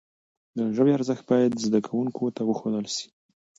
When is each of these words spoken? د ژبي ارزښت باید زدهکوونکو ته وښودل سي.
د 0.57 0.59
ژبي 0.75 0.91
ارزښت 0.97 1.23
باید 1.31 1.61
زدهکوونکو 1.65 2.23
ته 2.35 2.41
وښودل 2.45 2.85
سي. 2.95 3.07